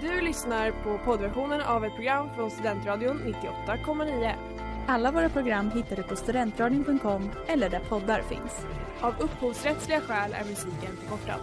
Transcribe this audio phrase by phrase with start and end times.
[0.00, 3.34] Du lyssnar på poddversionen av ett program från Studentradion
[3.66, 4.34] 98,9.
[4.88, 8.66] Alla våra program hittar du på studentradion.com eller där poddar finns.
[9.00, 11.40] Av upphovsrättsliga skäl är musiken förkortad.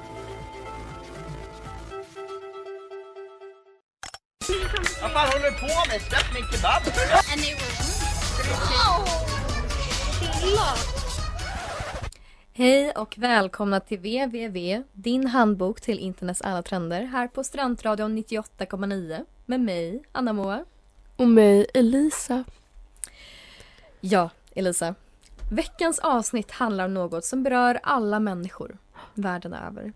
[5.02, 6.02] Vad fan håller du på med?
[6.02, 6.82] Släpp min kebab!
[12.58, 19.26] Hej och välkomna till www, din handbok till internets alla trender här på Studentradion 98,9
[19.46, 20.66] med mig, Anna Moa.
[21.16, 22.44] Och mig, Elisa.
[24.02, 24.96] Ja, Elisa.
[25.52, 28.78] Veckans avsnitt handlar om något som berör alla människor
[29.14, 29.94] världen över.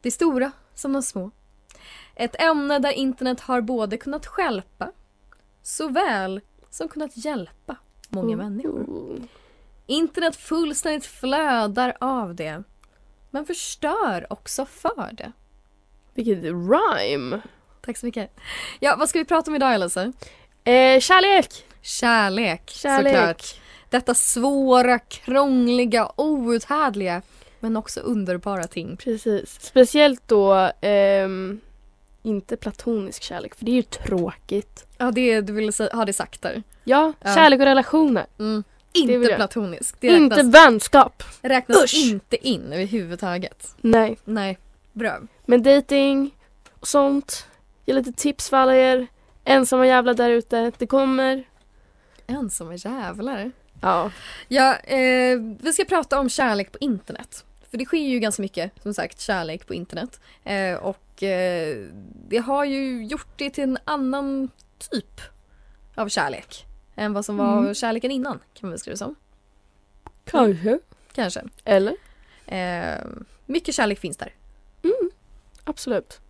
[0.00, 1.30] Det stora som de små.
[2.14, 4.92] Ett ämne där internet har både kunnat stjälpa
[5.62, 6.40] såväl
[6.70, 7.76] som kunnat hjälpa
[8.08, 8.86] många människor.
[9.86, 12.62] Internet fullständigt flödar av det.
[13.30, 15.32] Men förstör också för det.
[16.14, 17.40] Vilket rhyme.
[17.84, 18.30] Tack så mycket.
[18.80, 20.12] Ja, vad ska vi prata om idag Elisa?
[20.64, 21.64] Eh, kärlek!
[21.82, 23.12] Kärlek, Kärlek.
[23.16, 23.60] såklart.
[23.90, 27.22] Detta svåra, krångliga, outhärdliga
[27.60, 28.96] men också underbara ting.
[28.96, 29.58] Precis.
[29.60, 31.60] Speciellt då ehm,
[32.22, 34.86] inte platonisk kärlek för det är ju tråkigt.
[34.98, 36.62] Ja, det du ville ha det sagt där.
[36.84, 37.34] Ja, Ja.
[37.34, 38.26] kärlek och relationer.
[38.38, 38.64] Mm.
[38.92, 39.96] Inte platonisk.
[40.00, 41.22] Det Inte räknas, vänskap.
[41.42, 41.94] räknas Usch.
[41.94, 43.74] inte in överhuvudtaget.
[43.80, 44.18] Nej.
[44.24, 44.58] Nej,
[44.92, 45.20] bra.
[45.46, 46.30] Men dating
[46.80, 47.46] och sånt.
[47.86, 49.06] Ge lite tips för alla er
[49.44, 50.72] ensamma jävlar där ute.
[50.78, 51.44] Det kommer.
[52.26, 53.52] Ensamma jävlar.
[53.80, 54.10] Ja.
[54.48, 57.44] Ja, eh, vi ska prata om kärlek på internet.
[57.70, 60.20] För det sker ju ganska mycket, som sagt, kärlek på internet.
[60.44, 61.76] Eh, och eh,
[62.28, 64.50] det har ju gjort det till en annan
[64.90, 65.20] typ
[65.94, 66.66] av kärlek.
[66.96, 67.74] Än vad som var Mm.
[67.74, 69.14] kärleken innan, kan man beskriva det som.
[70.24, 70.78] Kanske.
[71.12, 71.42] Kanske.
[71.64, 71.96] Eller?
[72.46, 73.04] Eh,
[73.46, 74.34] mycket kärlek finns där.
[75.64, 76.20] Absolut.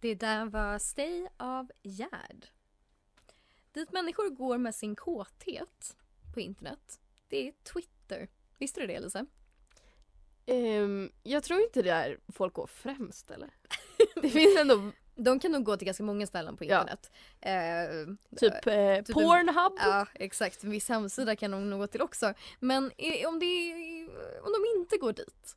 [0.00, 2.46] Det där var Stay av Gerd.
[3.72, 5.96] Dit människor går med sin kåthet
[6.34, 8.28] på internet, det är Twitter.
[8.58, 9.26] Visste du det Elisa?
[10.50, 13.50] Ehm, jag tror inte det är folk går främst eller?
[14.22, 16.80] Det finns ändå De kan nog gå till ganska många ställen på Ja.
[16.80, 17.10] internet.
[17.40, 19.72] Eh, typ, eh, Typ Pornhub.
[19.78, 20.64] Ja, exakt.
[20.64, 22.34] Viss hemsida kan de nog gå till också.
[22.60, 23.72] Men i- om, det,
[24.42, 25.56] om de inte går dit,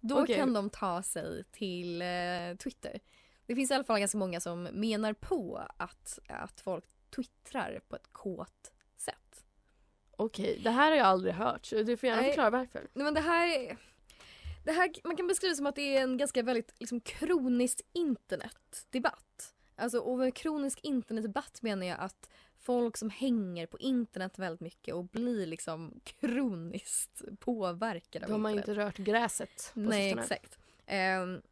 [0.00, 0.36] då Okej.
[0.36, 3.00] kan de ta sig till eh, Twitter.
[3.46, 6.84] Det finns i alla fall ganska många som menar på att, att folk
[7.16, 9.44] twittrar på ett kåt sätt.
[10.16, 12.80] Okej, det här har jag aldrig hört så du får gärna förklara varför.
[12.92, 13.76] Nej, men det här, är-
[14.64, 17.80] det här, man kan beskriva det som att det är en ganska väldigt liksom, kronisk
[17.92, 19.54] internetdebatt.
[19.76, 24.94] Alltså, och med kronisk internetdebatt menar jag att folk som hänger på internet väldigt mycket
[24.94, 28.68] och blir liksom kroniskt påverkade Då har internet.
[28.68, 30.22] inte rört gräset på Nej, sistone.
[30.22, 30.58] exakt.
[30.86, 31.42] Ehm,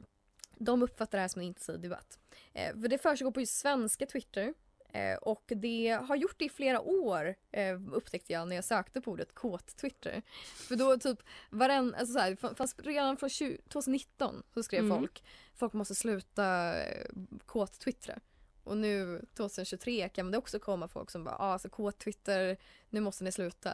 [0.54, 2.19] de uppfattar det här som en intensiv debatt.
[2.53, 4.54] Eh, för det försiggår på just svenska Twitter.
[4.93, 9.01] Eh, och det har gjort det i flera år eh, upptäckte jag när jag sökte
[9.01, 10.23] på ordet kåt-Twitter.
[10.69, 14.99] För då typ varen, alltså så här, fast redan från 20, 2019 så skrev Mm.
[14.99, 15.23] folk
[15.55, 17.06] folk måste sluta eh,
[17.47, 18.21] kåt-twittra.
[18.65, 22.57] Och nu 2023 kan det också komma folk som bara ah, alltså kåt-twitter,
[22.91, 23.72] nu måste ni sluta.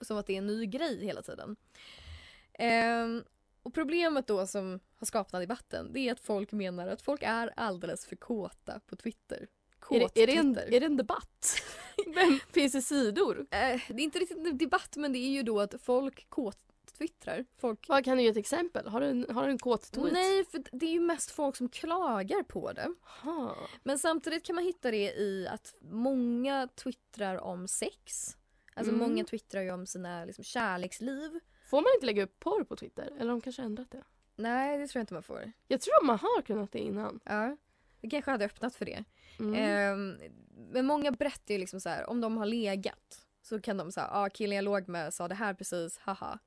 [0.00, 1.56] Som att det är en ny grej hela tiden.
[2.52, 3.24] Ehm,
[3.62, 7.22] och problemet då som har skapat den debatten det är att folk menar att folk
[7.22, 9.46] är alldeles för kåta på Twitter.
[9.90, 11.56] Är det, är, det en, är det en debatt?
[12.14, 13.40] Vem, finns det sidor?
[13.40, 17.44] Eh, det är inte riktigt en debatt men det är ju då att folk kåt-twittrar.
[17.58, 17.88] Folk...
[17.88, 18.86] Vad kan du ge ett exempel?
[18.86, 20.12] Har du en, har du en kåt tweet?
[20.12, 22.94] Nej, för det är ju mest folk som klagar på det.
[23.22, 23.56] Ha.
[23.82, 28.36] Men samtidigt kan man hitta det i att många twittrar om sex.
[28.76, 29.08] Alltså Mm.
[29.08, 31.40] många twittrar ju om sina liksom, kärleksliv.
[31.70, 33.06] Får man inte lägga upp porr på Twitter?
[33.06, 34.02] Eller har de kanske ändrat det?
[34.36, 35.52] Nej, det tror jag inte man får.
[35.68, 37.20] Jag tror man har kunnat det innan.
[37.24, 37.56] Ja,
[38.04, 39.04] det kanske hade öppnat för det.
[39.38, 39.54] Mm.
[39.54, 40.18] Ehm,
[40.72, 44.08] men många berättar ju liksom så här, om de har legat så kan de säga,
[44.10, 46.38] ah, killen jag låg med sa det här precis, haha,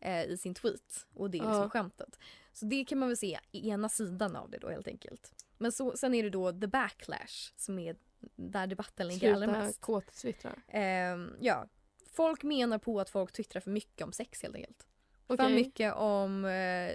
[0.00, 1.06] eh, i sin tweet.
[1.14, 1.68] Och det är liksom Ja.
[1.68, 2.18] skämtet.
[2.52, 5.32] Så det kan man väl se i ena sidan av det då helt enkelt.
[5.58, 7.96] Men så, sen är det då the backlash som är
[8.36, 9.80] där debatten ligger allra mest.
[9.80, 10.52] kåt-twittra.
[10.68, 11.66] Ehm, ja,
[12.12, 14.86] folk menar på att folk twittrar för mycket om sex helt enkelt.
[15.26, 15.54] För Okej.
[15.54, 16.92] mycket om eh,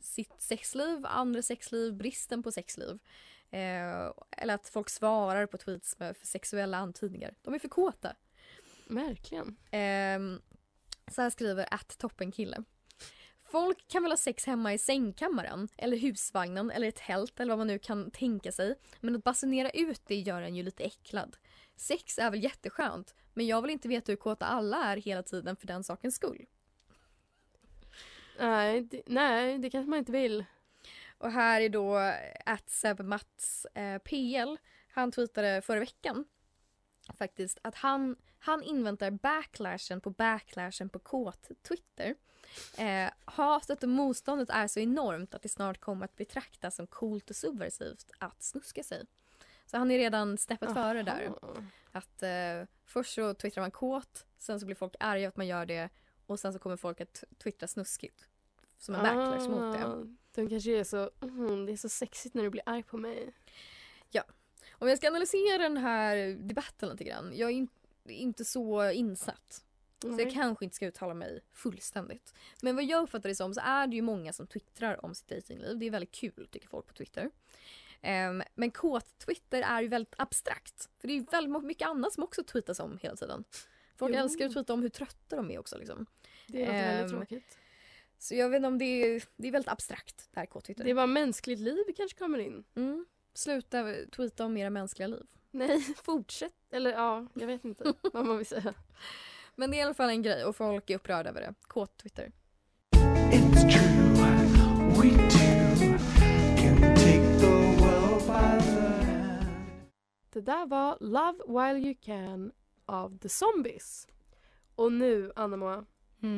[0.00, 2.98] sitt sexliv, andra sexliv, bristen på sexliv.
[3.52, 7.34] Eh, eller att folk svarar på tweets med för sexuella antydningar.
[7.42, 8.16] De är för kåta.
[8.86, 9.56] Verkligen.
[9.70, 10.40] Ehm,
[11.10, 12.64] så här skriver att toppenkille.
[13.44, 17.58] Folk kan väl ha sex hemma i sängkammaren eller husvagnen eller ett tält eller vad
[17.58, 18.74] man nu kan tänka sig.
[19.00, 21.36] Men att basunera ut det gör en ju lite äcklad.
[21.76, 25.56] Sex är väl jätteskönt men jag vill inte veta hur kåta alla är hela tiden
[25.56, 26.46] för den sakens skull.
[28.38, 30.44] Nej, det, nej, det kanske man inte vill.
[31.22, 32.14] Och här är då
[32.46, 34.56] atsebmats eh, PL.
[34.88, 36.24] Han tweetade förra veckan
[37.18, 42.14] faktiskt att han, han inväntar backlashen på backlashen på kåt-Twitter.
[42.78, 47.30] Eh, hatet och motståndet är så enormt att det snart kommer att betraktas som coolt
[47.30, 49.04] och subversivt att snuska sig.
[49.66, 51.32] Så han är redan snäppet före där.
[51.92, 55.66] Att eh, först så twittrar man kåt, sen så blir folk arga att man gör
[55.66, 55.88] det
[56.26, 58.28] och sen så kommer folk att twittra snuskigt.
[58.78, 60.16] Som en backlash mot det.
[60.34, 63.32] De kanske är så, mm, det är så sexigt när du blir arg på mig.
[64.82, 67.32] Om jag ska analysera den här debatten lite grann.
[67.36, 67.68] Jag är in,
[68.08, 69.64] inte så insatt.
[70.02, 70.24] Så Nej.
[70.24, 72.34] jag kanske inte ska uttala mig fullständigt.
[72.62, 75.28] Men vad jag uppfattar det som så är det ju många som twittrar om sitt
[75.28, 75.78] datingliv.
[75.78, 77.30] Det är väldigt kul tycker folk på Twitter.
[78.00, 80.88] Ehm, men kåt-Twitter är ju väldigt abstrakt.
[80.98, 83.44] För det är ju väldigt mycket annat som också tweetas om hela tiden.
[83.96, 84.20] Folk Jo.
[84.20, 86.06] älskar att tweeta om hur trötta de är också liksom.
[86.46, 87.58] Det låter väldigt Ehm, tråkigt.
[88.22, 90.84] Så jag vet inte om det är, det är väldigt abstrakt det här kåt-Twitter.
[90.84, 92.64] Det är bara mänskligt liv kanske kommer in.
[92.74, 93.06] Mm.
[93.34, 93.84] Sluta
[94.16, 95.26] tweeta om era mänskliga liv.
[95.50, 96.54] Nej, fortsätt.
[96.70, 98.74] Eller ja, jag vet inte vad man vill säga.
[99.54, 101.54] Men det är i alla fall en grej och folk är upprörda över det.
[101.74, 102.32] Hand.
[110.32, 112.52] Det där var Love While You Can
[112.86, 114.08] av The Zombies.
[114.74, 115.84] Och nu, Anna-Moa,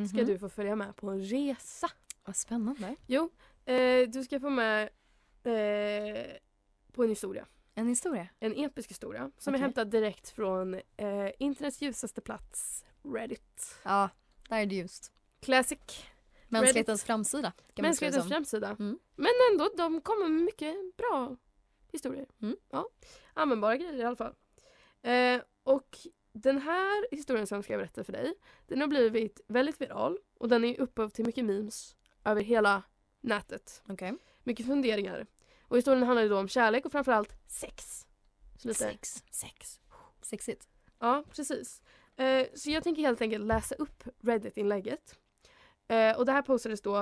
[0.09, 0.27] ska Mhm.
[0.27, 1.91] du få följa med på en resa.
[2.25, 2.97] Vad spännande.
[3.07, 3.31] Jo,
[3.65, 4.83] eh, du ska få med
[5.45, 6.27] eh,
[6.93, 7.47] på en historia.
[7.75, 8.29] En historia.
[8.41, 9.63] En episk historia som är Okej.
[9.63, 13.77] hämtad direkt från eh, internets ljusaste plats, Reddit.
[13.83, 14.09] Ja,
[14.49, 15.13] där är det just.
[15.41, 15.79] Classic.
[16.49, 17.53] Mänsklighetens framsida.
[17.75, 18.69] Kan Mänsklighetens framsida.
[18.69, 18.99] Mm.
[19.17, 21.37] Men ändå, de kommer med mycket bra
[21.93, 22.27] historier.
[22.43, 22.57] Mm.
[22.71, 22.89] Ja,
[23.35, 24.35] användbara grejer i alla fall.
[25.03, 25.99] Eh, och
[26.37, 28.35] den här historien som jag ska berätta för dig,
[28.67, 32.83] den har blivit väldigt viral och den är upphov till mycket memes över hela
[33.21, 33.83] nätet.
[33.89, 34.13] Okej.
[34.43, 35.27] Mycket funderingar.
[35.63, 38.07] Och historien handlar ju då om kärlek och framförallt sex.
[38.59, 39.25] Så lite- Sex.
[39.31, 39.81] Sex.
[40.23, 40.69] Sexigt.
[40.99, 41.83] Ja, precis.
[42.17, 45.19] Eh, så jag tänker helt enkelt läsa upp Reddit-inlägget.
[45.89, 46.97] Eh, och det här postades då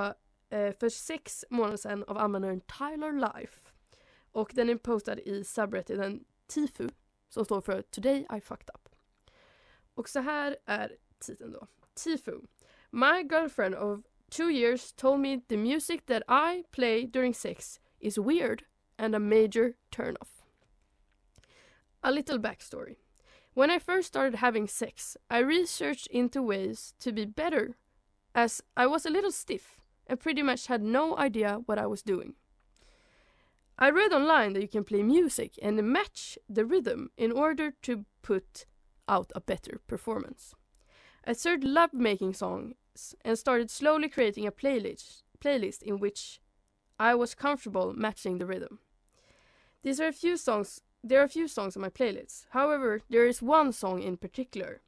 [0.51, 3.69] eh, för sex månader sedan av användaren Tyler Life.
[4.33, 6.89] Och den är postad i subredditen Tifu
[7.29, 8.82] som står för Today I fucked up.
[9.95, 11.67] Och så här är titeln då.
[11.95, 12.41] Tifu.
[12.91, 14.01] My girlfriend of
[14.31, 18.65] two years told me the music that I play during sex is weird
[18.97, 20.43] and a major turn off.
[22.01, 22.97] A little backstory.
[23.55, 27.77] When I first started having sex, I researched into ways to be better,
[28.35, 32.03] as I was a little stiff and pretty much had no idea what I was
[32.03, 32.35] doing.
[33.79, 38.05] I read online that you can play music and match the rhythm in order to
[38.23, 38.67] put
[39.13, 40.55] out a better performance.
[41.25, 46.41] I started love making songs and started slowly creating a playlist playlist in which
[46.99, 48.79] I was comfortable matching the rhythm.
[49.83, 52.47] These are a few songs there are a few songs on my playlist.
[52.51, 54.83] However, there is one song in particular,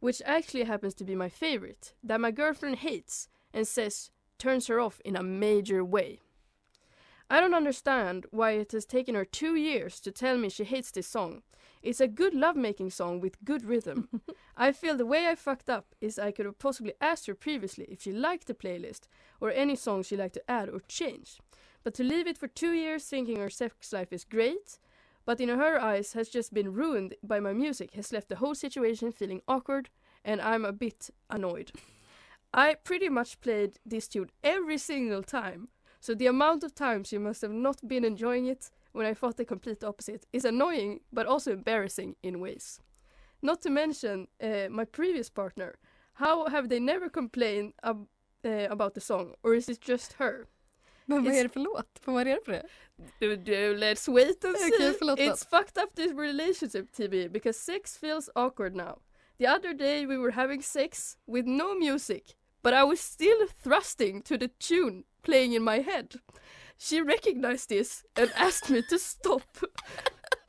[0.00, 4.80] which actually happens to be my favorite, that my girlfriend hates and says turns her
[4.80, 6.18] off in a major way.
[7.30, 10.90] I don't understand why it has taken her two years to tell me she hates
[10.90, 11.42] this song.
[11.82, 14.08] It's a good lovemaking song with good rhythm.
[14.56, 17.86] I feel the way I fucked up is I could have possibly asked her previously
[17.90, 19.02] if she liked the playlist
[19.40, 21.38] or any songs she liked to add or change.
[21.82, 24.78] But to leave it for two years thinking her sex life is great,
[25.26, 28.54] but in her eyes has just been ruined by my music has left the whole
[28.54, 29.90] situation feeling awkward
[30.24, 31.72] and I'm a bit annoyed.
[32.52, 35.68] I pretty much played this tune every single time,
[36.04, 39.36] so the amount of times you must have not been enjoying it when I thought
[39.36, 42.80] the complete opposite is annoying but also embarrassing in ways.
[43.40, 45.70] Not to mention uh, my previous partner.
[46.14, 48.06] How have they never complained ab-
[48.44, 50.46] uh, about the song or is it just her?
[51.06, 51.98] Men vad It's- är det för låt?
[52.00, 52.66] Får man reda på det?
[53.20, 54.74] Do, do, let's wait and see.
[54.74, 58.98] Okej, förlåt, it's fucked up this relationship TV because sex feels awkward now.
[59.38, 64.22] The other day we were having sex with no music, but I was still thrusting
[64.22, 66.14] to the tune playing in my head.
[66.78, 69.42] She recognized this and asked me to stop.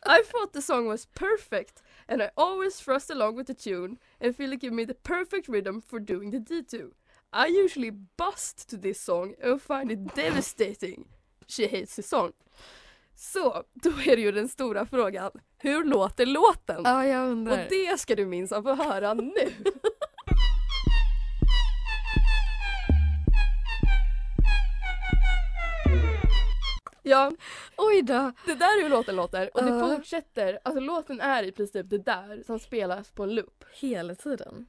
[0.08, 4.36] I thought the song was perfect and I always thrust along with the tune and
[4.36, 6.92] feel it give me the perfect rhythm for doing the D2.
[7.34, 11.06] I usually bust to this song and find it devastating.
[11.48, 12.32] She hates the song.
[13.18, 15.32] Så, då är det ju den stora frågan.
[15.58, 16.82] Hur låter låten?
[16.84, 17.68] Ja, jag Och undrar.
[17.70, 19.52] det ska du minsann få höra nu.
[27.08, 27.32] Ja.
[27.78, 28.32] Oj då.
[28.46, 30.60] Det där är hur låten låter och det fortsätter.
[30.64, 33.64] Alltså låten är i princip det där som spelas på en loop.
[33.82, 34.68] Hela tiden.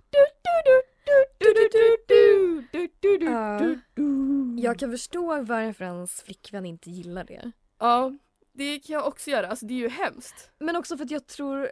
[4.59, 7.53] Jag kan förstå varför hans flickvän inte gillar det.
[7.79, 8.13] Ja,
[8.53, 9.49] det kan jag också göra.
[9.49, 10.51] Alltså det är ju hemskt.
[10.59, 11.71] Men också för att jag tror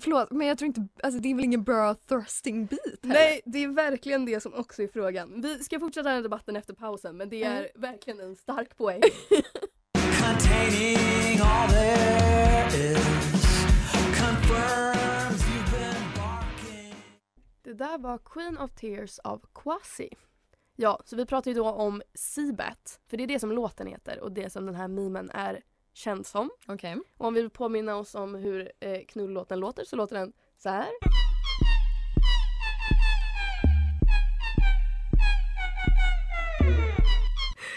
[0.00, 0.86] Förlåt, men jag tror inte...
[1.02, 3.14] Alltså det är väl ingen bra thrusting beat heller?
[3.14, 5.40] Nej, det är verkligen det som också är frågan.
[5.42, 7.70] Vi ska fortsätta den här debatten efter pausen men det är Mm.
[7.74, 9.02] verkligen en stark poäng.
[10.22, 12.98] Containing all there is
[14.20, 16.94] confirms you've been barking.
[17.62, 20.08] Det där var Queen of Tears av Quasi.
[20.76, 24.20] Ja, så vi pratar ju då om Seabat, för det är det som låten heter
[24.20, 25.60] och det som den här memen är
[25.96, 26.50] känd som.
[26.66, 26.96] Okej.
[27.18, 30.68] Och om vi vill påminna oss om hur eh, knullåten låter så låter den så
[30.68, 30.88] här.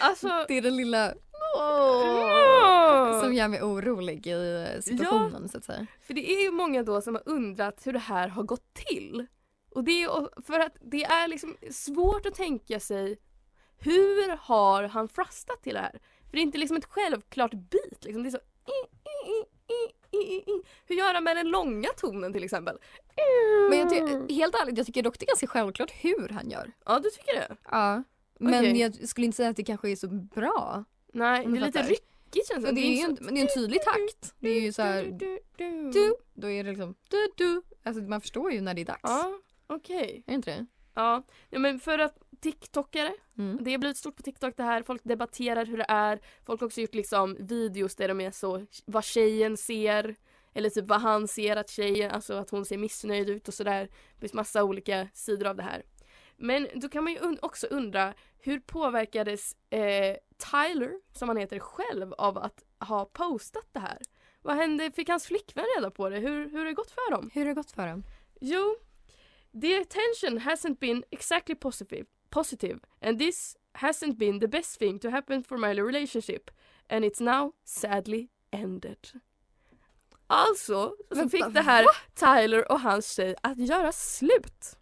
[0.02, 0.46] Alltså...
[0.48, 1.14] Det är den lilla
[1.58, 3.22] Åh!
[3.22, 5.88] som gör mig orolig i eh, situationen så att säga.
[6.02, 9.26] För det är ju många då som har undrat hur det här har gått till.
[9.72, 13.18] Och det är för att det är liksom svårt att tänka sig
[13.78, 16.00] hur har han frastat till det här?
[16.30, 18.24] För det är inte liksom ett självklart beat liksom.
[18.24, 18.40] Det är så
[20.88, 22.78] hur gör han med den långa tonen till exempel?
[23.70, 26.72] Men jag ty- helt ärligt, jag tycker dock det är ganska självklart hur han gör.
[26.86, 27.56] Ja, du tycker det?
[27.72, 28.04] Ja.
[28.40, 28.80] Men Okej.
[28.80, 30.84] jag skulle inte säga att det kanske är så bra.
[31.14, 33.82] Nej, det är lite ryckigt känns Men det är ju en, det är en tydlig
[33.82, 34.36] takt.
[34.40, 35.04] Det är ju så här,
[35.94, 37.62] du, då är det liksom du, du.
[37.84, 39.00] Alltså man förstår ju när det är dags.
[39.04, 40.24] Ja, okej.
[40.26, 40.66] Är det inte det?
[40.94, 41.24] Ja.
[41.50, 43.58] ja, men för att TikTokare Mm.
[43.62, 44.84] Det har blivit stort på TikTok det här.
[44.84, 46.20] Folk debatterar hur det är.
[46.46, 50.16] Folk har också gjort liksom videos där de är så vad tjejen ser.
[50.54, 53.90] Eller typ vad han ser att tjejen, alltså att hon ser missnöjd ut och sådär.
[54.14, 55.84] Det finns massa olika sidor av det här.
[56.38, 60.16] Men då kan man ju också undra hur påverkades eh,
[60.52, 63.98] Tyler, som han heter själv, av att ha postat det här?
[64.42, 64.92] Vad hände?
[64.92, 66.18] Fick hans flickvän reda på det?
[66.18, 67.30] Hur, hur har det gått för dem?
[67.34, 68.04] Hur har det gått för dem?
[68.42, 68.76] Jo,
[69.62, 75.10] the attention hasn't been exactly positive, positive and this hasn't been the best thing to
[75.10, 76.52] happen for my relationship
[76.90, 78.98] and it's now sadly ended.
[80.28, 84.78] Alltså så fick det här Tyler och hans tjej att göra slut.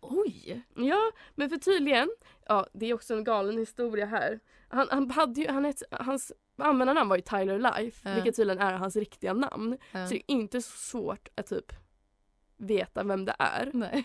[0.00, 0.62] Oj!
[0.76, 2.10] Ja, men för tydligen,
[2.46, 4.40] ja det är också en galen historia här.
[4.68, 8.14] Han, han hade ju, han het, hans användarnamn var ju Tyler Life, Ja.
[8.14, 9.78] vilket tydligen är hans riktiga namn.
[9.92, 10.06] Ja.
[10.06, 11.72] Så det är inte så svårt att typ
[12.62, 13.70] veta vem det är.
[13.74, 14.04] Nej.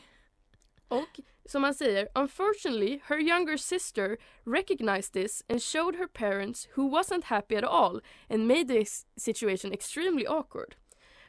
[0.87, 6.89] Och som han säger, unfortunately her younger sister recognized this and showed her parents who
[6.89, 10.75] wasn't happy at all and made this situation extremely awkward.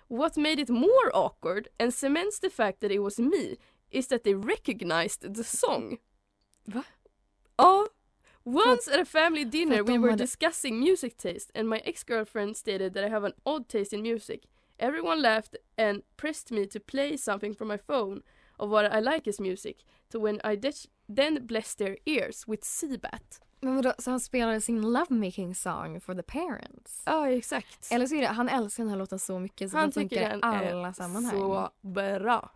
[0.09, 3.57] What made it more awkward and cements the fact that it was me
[3.91, 5.99] is that they recognized the song.
[6.67, 6.85] Va?
[7.59, 7.87] Ja.
[8.45, 12.95] Once at a family dinner we were hade- discussing music taste and my ex-girlfriend stated
[12.95, 14.47] that I have an odd taste in music.
[14.79, 18.23] Everyone laughed and pressed me to play something from my phone
[18.57, 19.77] of what I like as music
[20.13, 20.57] to when I
[21.17, 23.41] then blessed their ears with Seabat.
[23.61, 27.03] Men vadå, så han spelade sin lovemaking song for the parents?
[27.07, 27.93] Ja, exakt.
[27.93, 30.29] Eller så är det, han älskar den här låten så mycket så Han den tycker
[30.29, 31.37] den alla är sammanhang.
[31.39, 32.51] så bra.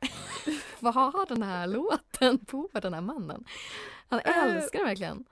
[0.80, 3.44] Vad har den här låten på den här mannen?
[4.08, 4.44] Han Eh.
[4.44, 5.24] älskar den verkligen.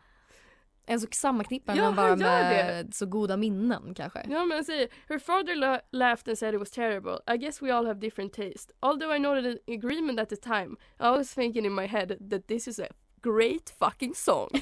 [0.87, 4.27] Alltså sammanknippar Ja, man bara med så goda minnen kanske.
[4.31, 7.35] Ja men säger Her father la- laughed and said it was terrible.
[7.35, 8.73] I guess we all have different taste.
[8.81, 12.49] Although I noted an agreement at the time, I was thinking in my head that
[12.49, 12.87] this is a
[13.23, 14.49] great fucking song.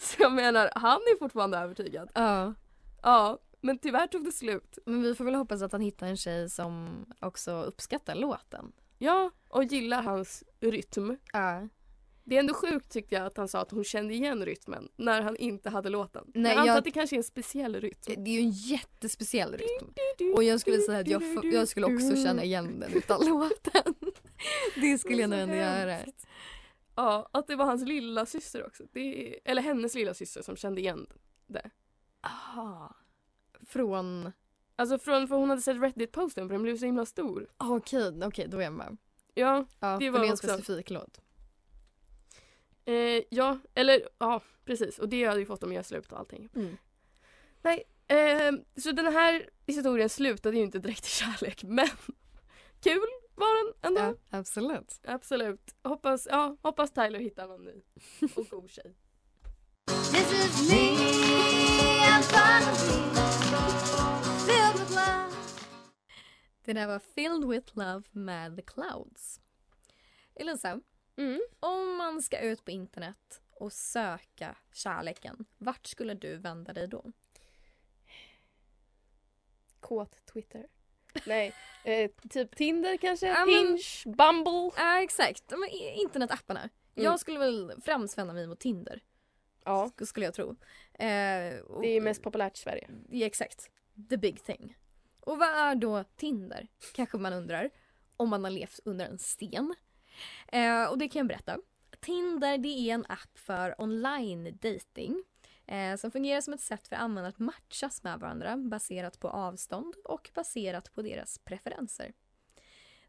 [0.00, 2.10] Så jag menar, han är fortfarande övertygad.
[2.14, 2.54] Ja.
[3.02, 4.78] Ja, men tyvärr tog det slut.
[4.86, 8.72] Men vi får väl hoppas att han hittar en tjej som också uppskattar låten.
[8.98, 11.16] Ja, och gillar hans rytm.
[11.32, 11.68] Ja.
[12.26, 15.22] Det är ändå sjukt tyckte jag att han sa att hon kände igen rytmen när
[15.22, 16.30] han inte hade låten.
[16.34, 18.24] Nej, jag antar jag- att det kanske är en speciell rytm.
[18.24, 20.34] Det är ju en jättespeciell rytm.
[20.36, 23.94] Och jag skulle säga att jag, jag skulle också känna igen den utan låten.
[24.76, 25.98] Det skulle jag nog ändå göra.
[26.96, 28.84] Ja, att det var hans lilla syster också.
[28.92, 29.00] Det
[29.34, 31.06] är, eller hennes lilla syster som kände igen
[31.46, 31.70] det.
[32.20, 32.94] Aha.
[33.66, 34.32] Från...
[34.76, 37.46] Alltså från, för hon hade sett Reddit-posten för den blev så himla stor.
[37.56, 38.96] Okej, okej då är jag med.
[39.34, 41.20] Ja, Ja, Det det var var en också- specifik låt.
[42.84, 44.98] Eh, ja, eller ja, precis.
[44.98, 46.48] Och det hade ju fått dem att göra slut och allting.
[46.54, 46.76] Mm.
[47.62, 51.88] Nej, eh, så den här historien slutade ju inte direkt i kärlek, men
[52.80, 54.00] kul var den ändå.
[54.30, 55.00] Ja, absolut.
[55.04, 55.74] Absolut.
[55.82, 57.82] Hoppas, ja, hoppas Tyler hittar någon ny
[58.36, 58.94] och god tjej.
[66.64, 69.40] Det där var Filled with Love med The Clouds.
[70.34, 70.80] Elisa,
[71.16, 71.40] Mm.
[71.60, 77.12] om man ska ut på internet och söka kärleken, vart skulle du vända dig då?
[79.80, 80.66] Kåt Twitter.
[81.26, 81.52] Nej,
[81.84, 83.26] eh, typ Tinder kanske?
[83.26, 83.78] Ja, Hinge?
[84.16, 84.70] Bumble?
[84.76, 85.50] Ja, exakt.
[85.50, 85.68] Men
[85.98, 86.68] internetapparna.
[86.94, 89.02] Jag skulle väl främst vända mig mot Tinder.
[89.64, 90.50] Ja, sk- Skulle jag tro.
[90.94, 92.88] Eh, och- det är mest populärt i Sverige.
[93.08, 93.70] Ja, exakt.
[94.10, 94.76] The big thing.
[95.20, 96.68] Och vad är då Tinder?
[96.94, 97.70] Kanske man undrar.
[98.16, 99.74] Om man har levt under en sten.
[100.48, 101.58] Eh, och det kan jag berätta.
[102.00, 105.24] Tinder det är en app för online dating
[105.66, 109.94] eh, som fungerar som ett sätt för användare att matchas med varandra baserat på avstånd
[110.04, 112.12] och baserat på deras preferenser.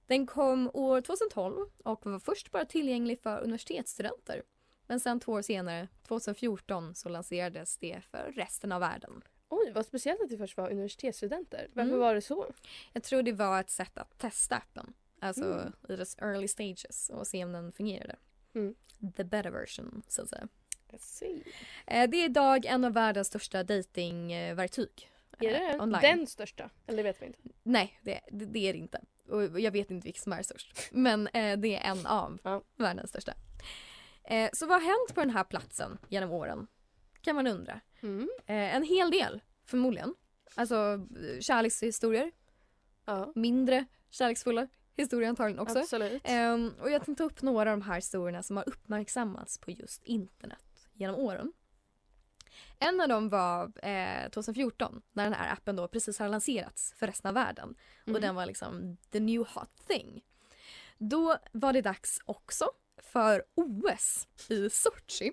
[0.08, 4.44] Den kom år 2012 och var först bara tillgänglig för universitetsstudenter.
[4.88, 9.24] Men sen två år senare, 2014, så lanserades det för resten av världen.
[9.50, 11.68] Oj, vad speciellt att det först var universitetsstudenter.
[11.74, 12.00] Varför Mm.
[12.00, 12.54] var det så?
[12.94, 14.94] Jag tror det var ett sätt att testa appen.
[15.20, 15.74] Alltså Mm.
[15.90, 18.16] i dess early stages och se om den fungerade.
[18.56, 18.76] Mm.
[19.16, 20.48] The better version, så att säga.
[21.88, 25.12] Eh, Det är idag en av världens största datingverktyg.
[25.40, 26.02] Är det eh, online.
[26.02, 26.70] den största?
[26.88, 27.40] Eller vet vi inte.
[27.64, 29.02] Nej, det, det, det är det inte.
[29.28, 30.90] Och jag vet inte vilken som är störst.
[30.92, 32.64] Men eh, det är en av Ja.
[32.76, 33.34] världens största.
[34.24, 36.68] Eh, så vad har hänt på den här platsen genom åren?
[37.22, 37.82] Kan man undra.
[38.02, 38.30] Mm.
[38.46, 40.16] Eh, en hel del, förmodligen.
[40.56, 40.76] Alltså
[41.36, 42.32] eh, kärlekshistorier,
[43.06, 45.80] Ja, mindre kärleksfulla historier antagligen också.
[45.80, 46.22] absolut.
[46.24, 49.72] Ehm, och jag tänkte ta upp några av de här historierna som har uppmärksammats på
[49.72, 51.54] just internet genom åren.
[52.80, 57.08] En av dem var eh, 2014 när den här appen då precis har lanserats för
[57.08, 57.76] resten av världen.
[58.06, 58.16] Mm.
[58.16, 60.24] Och den var liksom the new hot thing.
[60.98, 65.32] Då var det dags också för OS i Sochi.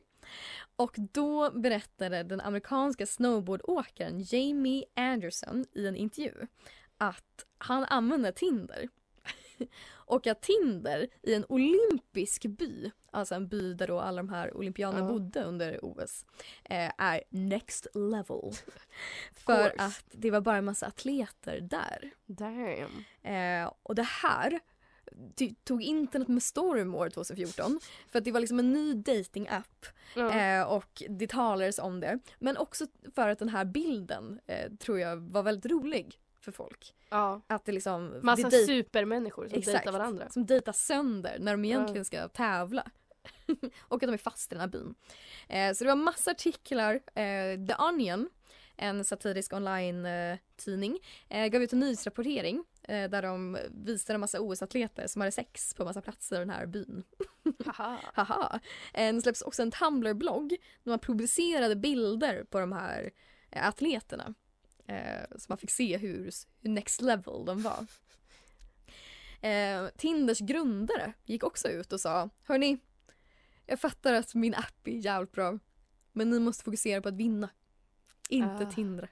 [0.77, 6.47] Och då berättade den amerikanska snowboardåkaren Jamie Anderson i en intervju
[6.99, 8.89] att han använde Tinder.
[9.91, 14.57] Och att Tinder i en olympisk by, alltså en by där då alla de här
[14.57, 15.09] olympianerna Ja.
[15.13, 16.25] bodde under OS,
[16.65, 18.53] eh, är next level.
[19.33, 22.11] För att det var bara en massa atleter där.
[22.27, 23.05] Damn.
[23.23, 24.61] Eh, och det här
[25.65, 27.81] tog internet med storm år 2014.
[28.09, 30.31] För att det var liksom en ny dating-app Ja.
[30.41, 32.19] eh, och det talades om det.
[32.39, 36.95] Men också för att den här bilden eh, tror jag var väldigt rolig för folk.
[37.11, 37.41] ja.
[37.47, 38.21] Att det liksom...
[38.23, 39.77] Massa det supermänniskor som Exakt.
[39.77, 40.29] dejtar varandra.
[40.31, 42.91] Som dejtar sönder när de egentligen ska tävla.
[43.81, 44.95] och att de är fast i den här byn.
[45.49, 46.95] Eh, så det var massa artiklar.
[46.95, 48.29] Eh, The Onion,
[48.77, 55.07] en satirisk online-tidning, eh, gav ut en nyhetsrapportering eh, där de visade en massa OS-atleter
[55.07, 57.05] som hade sex på massa platser i den här byn.
[57.67, 57.99] Haha.
[58.15, 58.61] Haha.
[58.95, 60.49] Eh, Det släpps också en Tumblr-blogg
[60.83, 63.11] där man publicerade bilder på de här
[63.51, 64.35] eh, atleterna.
[64.93, 67.87] Eh, så man fick se hur, hur next level de var.
[69.49, 72.79] Eh, Tinders grundare gick också ut och sa Hörni,
[73.67, 75.59] jag fattar att min app är jävligt bra
[76.13, 77.49] men ni måste fokusera på att vinna.
[78.29, 78.71] Inte Ah.
[78.71, 79.11] Tinder.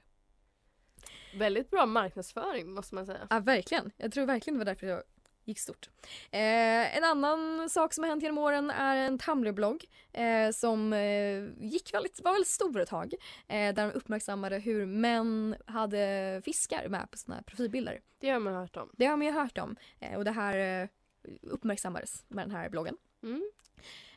[1.37, 3.27] Väldigt bra marknadsföring måste man säga.
[3.29, 3.91] Ja, verkligen.
[3.97, 5.03] Jag tror verkligen det var därför jag
[5.45, 5.89] gick stort.
[6.31, 11.43] Eh, en annan sak som har hänt genom åren är en Tumblr-blogg eh, som eh,
[11.59, 13.13] gick väldigt, var väldigt stor ett tag.
[13.47, 17.99] Eh, där de uppmärksammade hur män hade fiskar med på sina profilbilder.
[18.19, 18.89] Det har man hört om.
[18.93, 20.87] Det har man ju hört om eh, och det här eh,
[21.41, 22.97] uppmärksammades med den här bloggen.
[23.23, 23.51] Mm.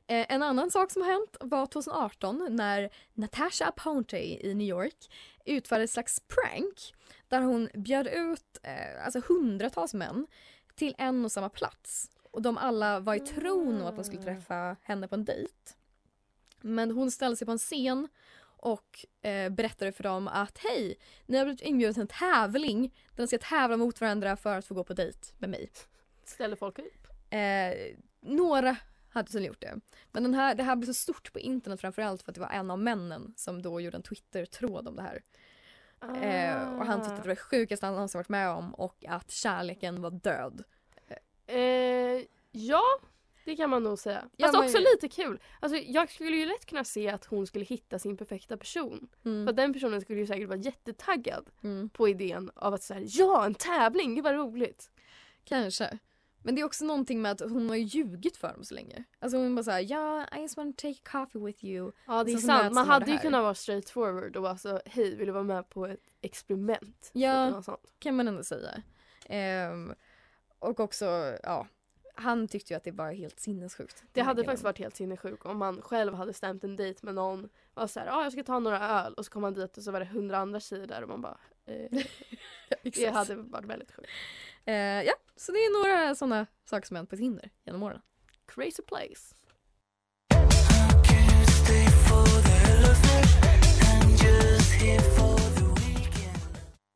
[0.06, 5.10] En annan sak som har hänt var 2018 när Natasha Aponte i New York
[5.44, 6.94] utförde ett slags prank
[7.28, 10.26] där hon bjöd ut eh, alltså hundratals män
[10.74, 12.10] till en och samma plats.
[12.22, 15.54] Och de alla var i tron om att de skulle träffa henne på en dejt.
[16.60, 18.08] Men hon ställde sig på en scen
[18.56, 23.22] och eh, berättade för dem att hej, ni har blivit inbjudna till en tävling där
[23.22, 25.70] ni ska tävla mot varandra för att få gå på dejt med mig.
[26.24, 27.08] Ställer folk upp?
[27.30, 28.76] Eh, några
[29.08, 29.80] hade tydligen gjort det.
[30.12, 32.48] Men den här, det här blev så stort på internet framförallt för att det var
[32.50, 35.22] en av männen som då gjorde en Twitter-tråd om det här.
[36.22, 39.04] Eh, och han tyckte att det var det sjukaste han någonsin varit med om och
[39.08, 40.64] att kärleken var död.
[41.46, 41.58] Eh,
[42.52, 42.82] ja,
[43.44, 44.24] det kan man nog säga.
[44.36, 45.40] Ja, Fast men- också lite kul.
[45.60, 49.08] Alltså, jag skulle ju lätt kunna se att hon skulle hitta sin perfekta person.
[49.22, 49.48] För Mm.
[49.48, 51.88] att den personen skulle ju säkert vara jättetaggad Mm.
[51.90, 54.90] på idén av att säga ja en tävling, gud vad roligt.
[55.44, 55.98] Kanske.
[56.44, 59.04] Men det är också någonting med att hon har ljugit för dem så länge.
[59.18, 61.92] Alltså hon bara såhär, ja, I just want to take coffee with you.
[62.06, 64.56] Ja det är Så som sant, man hade ju kunnat vara straight forward och vara
[64.56, 67.10] så hej vill du vara med på ett experiment?
[67.12, 67.62] Ja.
[67.98, 68.82] Kan man ändå säga.
[69.28, 69.94] Ehm,
[70.58, 71.66] och också, ja.
[72.14, 74.02] Han tyckte ju att det var helt sinnessjukt.
[74.12, 77.48] Det hade faktiskt varit helt sinnessjukt om man själv hade stämt en dejt med någon
[77.74, 79.82] var såhär, ja ah, jag ska ta några öl och så kom man dit och
[79.82, 82.02] så var det hundra andra tjejer där och man bara eh,
[82.82, 84.08] Det hade varit väldigt sjukt.
[84.64, 88.00] Eh, ja, så det är några sådana saker som hänt på Tinder genom åren.
[88.46, 89.34] Crazy place.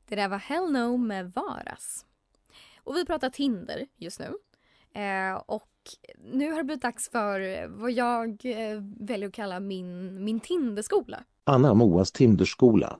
[0.08, 2.06] Det där var Hell No med Varas.
[2.84, 4.34] Och vi pratar Tinder just nu.
[5.00, 5.68] Eh, och
[6.18, 11.24] nu har det blivit dags för vad jag eh, väljer att kalla min, min Tinderskola.
[11.44, 12.98] Anna Moas Tinderskola.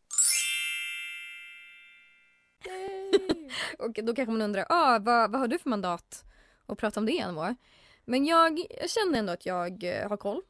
[3.78, 6.24] Och då kanske man undrar, ah, vad, vad har du för mandat
[6.66, 7.56] att prata om det Anna
[8.04, 10.42] Men jag, jag känner ändå att jag eh, har koll.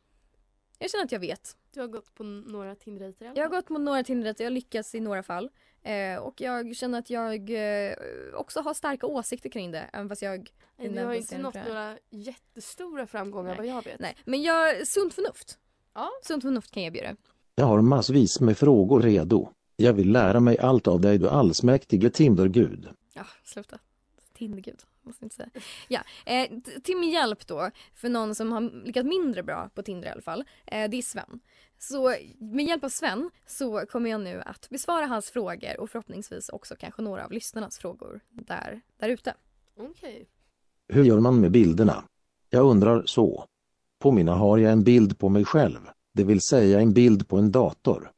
[0.79, 1.57] Jag känner att jag vet.
[1.75, 4.94] Du har gått på några Tinder-dejter Jag har gått mot några Tinder-dejter, jag har lyckats
[4.94, 5.51] i några fall.
[5.83, 7.94] Eh, och jag känner att jag eh,
[8.35, 9.90] också har starka åsikter kring det.
[9.92, 10.51] Även fast jag...
[10.77, 13.57] Nej, Du har ju inte nått några jättestora framgångar Nej.
[13.57, 14.01] vad jag vet.
[14.01, 15.59] Nej, men jag, sunt förnuft.
[15.94, 16.11] Ja.
[16.23, 17.16] Sunt förnuft kan jag erbjuda.
[17.55, 19.53] Jag har massvis med frågor redo.
[19.81, 22.88] Jag vill lära mig allt av dig du allsmäktige Tindergud.
[23.14, 23.79] Ja, sluta.
[24.35, 25.51] Tindergud, måste inte säga.
[25.88, 26.51] Ja, eh,
[26.83, 30.23] till min hjälp då, för någon som har lyckats mindre bra på Tinder i alla
[30.23, 31.41] fall, eh, det är Sven.
[31.79, 36.49] Så med hjälp av Sven så kommer jag nu att besvara hans frågor och förhoppningsvis
[36.49, 39.35] också kanske några av lyssnarnas frågor där, där ute.
[39.77, 40.27] Okej.
[40.88, 42.05] Hur gör man med bilderna?
[42.51, 43.45] Jag undrar så.
[43.99, 45.81] På mina har jag en bild på mig själv,
[46.14, 48.12] det vill säga en bild på en dator.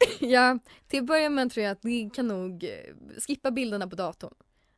[0.20, 0.58] ja,
[0.88, 2.94] till att börja med tror jag att det kan nog eh,
[3.26, 4.34] skippa bilderna på datorn.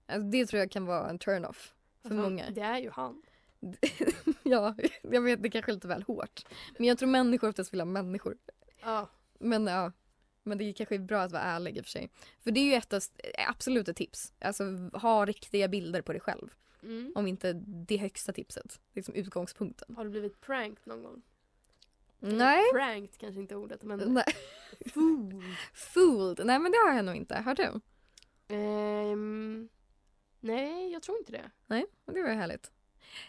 [0.07, 2.51] Alltså, det tror jag kan vara en turn-off för fan, många.
[2.51, 3.23] Det är ju han.
[4.43, 6.45] ja, jag vet det kanske är lite väl hårt.
[6.79, 8.37] Men jag tror människor oftast vill ha människor.
[8.83, 9.09] Ja.
[9.39, 9.93] Men ja,
[10.43, 12.11] men det är kanske bra att vara ärlig i och för sig.
[12.41, 13.03] För det är ju ett av,
[13.49, 14.33] absolut ett tips.
[14.41, 16.55] Alltså ha riktiga bilder på dig själv.
[16.83, 17.13] Mm.
[17.15, 18.81] Om inte det högsta tipset.
[18.93, 19.97] Liksom utgångspunkten.
[19.97, 21.23] Har du blivit pranked någon gång?
[22.23, 22.63] Nej.
[22.73, 24.25] Pranked kanske inte är ordet men Nej.
[25.75, 26.47] Fooled.
[26.47, 27.35] Nej men det har jag nog inte.
[27.35, 27.81] Har du?
[28.49, 29.69] Ehm,
[30.41, 31.51] nej, jag tror inte det.
[31.67, 32.71] Nej, det var härligt.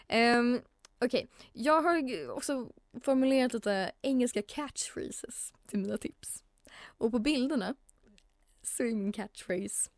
[0.08, 0.60] Um,
[0.98, 6.44] Okej, jag har också formulerat lite engelska catchphrases till mina tips.
[6.80, 7.74] Och på bilderna
[8.62, 9.90] så är min catchphrase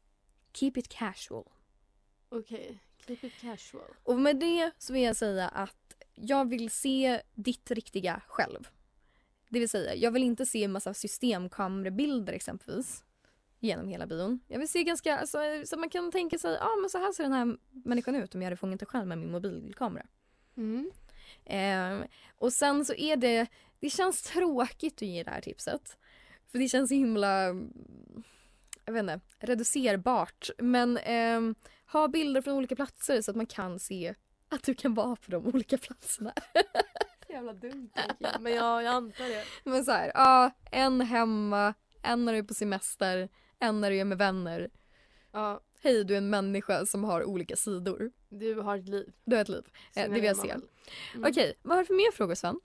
[0.52, 1.44] Keep it casual.
[2.28, 3.94] Okej, keep it casual.
[4.02, 8.68] Och med det så vill jag säga att jag vill se ditt riktiga själv.
[9.48, 13.04] Det vill säga, jag vill inte se en massa systemkamerabilder exempelvis
[13.60, 14.40] genom hela bion.
[14.48, 17.12] Jag vill se ganska, alltså, så man kan tänka sig, ja ah, men så här
[17.12, 20.06] ser den här människan ut om jag hade fångat det själv med min mobilkamera.
[20.56, 20.90] Mm.
[21.44, 23.46] Eh, och sen så är det,
[23.80, 25.98] det känns tråkigt att ge det här tipset.
[26.52, 27.46] För det känns så himla,
[28.84, 30.50] jag vet inte, reducerbart.
[30.58, 31.40] Men eh,
[31.92, 34.14] ha bilder från olika platser så att man kan se
[34.48, 36.32] att du kan vara på de olika platserna.
[37.36, 37.90] Jävla dumt
[38.40, 39.44] men jag, jag antar det.
[39.70, 43.96] Men så här, ja, en hemma, en när du är på semester, en när du
[43.96, 44.70] är med vänner.
[45.32, 48.10] Ja, Hej, du är en människa som har olika sidor.
[48.28, 49.12] du har ett liv.
[49.24, 49.62] Du har ett liv.
[49.66, 50.50] Eh, det är vill jag se.
[50.50, 51.28] Mm.
[51.30, 52.60] Okej, vad har du för mer frågor Sven?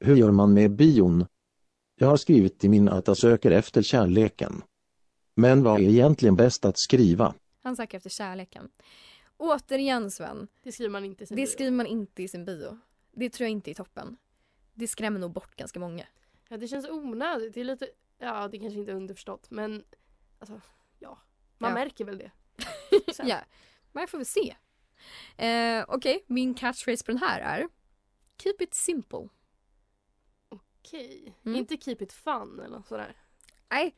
[0.00, 1.26] Hur gör man med bion?
[1.94, 4.62] Jag har skrivit till min att jag söker efter kärleken.
[5.34, 7.34] Men vad är egentligen bäst att skriva?
[7.62, 8.68] Han söker efter kärleken.
[9.36, 11.46] Återigen Sven, Det skriver man inte i sin det bio.
[11.46, 12.78] skriver man inte i sin bio.
[13.12, 14.16] Det tror jag inte är toppen.
[14.74, 16.06] Det skrämmer nog bort ganska många.
[16.48, 17.54] Ja, det känns onödigt.
[17.54, 19.84] Det är lite, ja det kanske inte är underförstått men
[20.38, 20.60] alltså,
[20.98, 21.18] ja.
[21.58, 21.74] Man Ja.
[21.74, 22.30] märker väl det.
[23.24, 23.40] Ja,
[23.92, 24.56] men jag får vi se.
[25.36, 27.68] Eh, Okej, min catchphrase på den här är
[28.42, 29.28] Keep it simple.
[30.48, 31.34] Okej.
[31.44, 31.58] Mm.
[31.58, 33.16] Inte keep it fun eller något sådär.
[33.70, 33.94] Nej,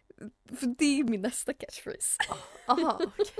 [0.58, 2.22] för det är min nästa catchphrase.
[2.68, 3.34] Aha, okej.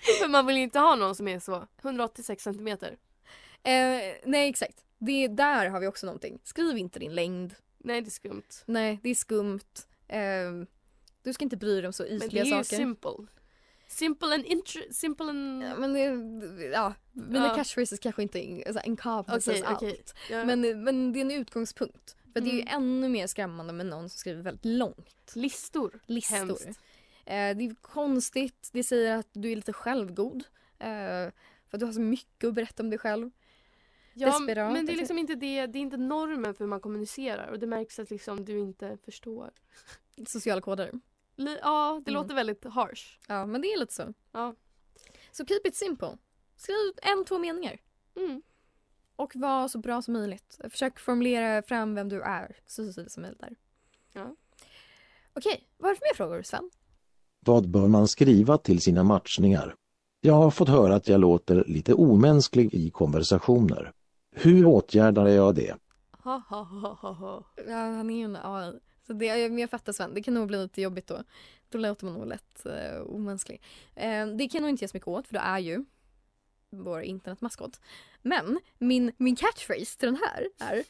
[0.20, 2.98] För man vill ju inte ha någon som är så 186 centimeter.
[3.66, 4.84] Eh, nej, exakt.
[4.98, 6.38] Det, där har vi också någonting.
[6.44, 7.54] Skriv inte din längd.
[7.78, 8.42] Nej det är skumt.
[8.66, 9.60] Nej, det är skumt.
[10.08, 10.18] Eh,
[11.22, 12.76] du ska inte bry dig om så Men det ytliga är ju saker.
[12.76, 13.10] simple.
[13.88, 15.62] Simple and intr- simple and...
[15.62, 16.00] Ja, men det,
[16.66, 17.54] ja, mina Ja.
[17.56, 19.76] catchphrases kanske inte alltså, encompasses Okej, allt.
[19.82, 20.00] okej.
[20.30, 20.44] Ja.
[20.44, 22.16] Men, men det är en utgångspunkt.
[22.32, 22.74] För det är ju Mm.
[22.74, 25.32] ännu mer skrämmande med någon som skriver väldigt långt.
[25.34, 26.00] Listor.
[26.06, 26.36] Listor.
[26.36, 26.66] Hemskt.
[26.66, 26.72] Eh,
[27.56, 30.44] det är konstigt, det säger att du är lite självgod.
[30.78, 30.86] Eh,
[31.68, 33.30] för att du har så mycket att berätta om dig själv.
[34.18, 34.96] Ja, Desperat, men det är alltså.
[35.00, 38.10] liksom inte det, det är inte normen för hur man kommunicerar och det märks att
[38.10, 39.50] liksom du inte förstår.
[40.26, 40.90] Sociala koder.
[41.62, 42.22] Ja, det Mm.
[42.22, 43.18] låter väldigt harsh.
[43.28, 44.12] Ja, men det är lite så.
[44.32, 44.54] Ja.
[45.32, 46.18] Så keep it simple.
[46.56, 47.80] Skriv en, två meningar.
[48.16, 48.42] Mm.
[49.16, 50.58] Och var så bra som möjligt.
[50.70, 53.56] Försök formulera fram vem du är så tydligt som möjligt där.
[54.12, 54.36] Ja.
[55.32, 56.70] Okej, vad är det för mer frågor Sven?
[57.40, 59.74] Vad bör man skriva till sina matchningar?
[60.20, 63.92] Jag har fått höra att jag låter lite omänsklig i konversationer.
[64.38, 65.76] Hur åtgärdar jag det?
[66.10, 67.44] Ha, ha, ha, ha, ha.
[67.68, 68.72] Ja, han är ju en AI.
[69.06, 71.22] Så det, jag, men jag fattar Sven, det kan nog bli lite jobbigt då.
[71.68, 73.62] Då låter man nog lätt eh, omänsklig.
[73.94, 75.84] Eh, det kan nog inte ge så mycket åt för det är ju
[76.70, 77.80] vår internetmaskot.
[78.22, 80.84] Men min, min catchphrase till den här är